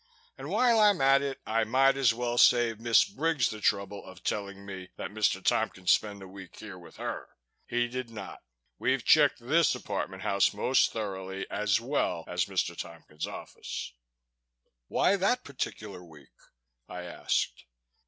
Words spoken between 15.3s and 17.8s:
particular week?" I asked.